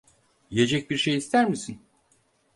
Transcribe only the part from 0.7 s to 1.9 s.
bir şeyler ister misin?